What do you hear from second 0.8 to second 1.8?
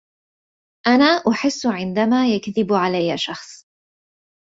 أنا أحس